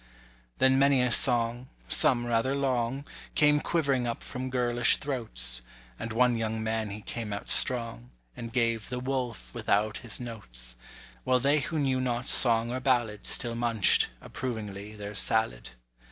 [0.57, 3.05] Then many a song, some rather long,
[3.35, 5.61] Came quivering up from girlish throats;
[5.99, 10.75] And one young man he came out strong, And gave "The Wolf" without his notes.
[11.23, 15.69] While they who knew not song or ballad Still munch'd, approvingly, their salad.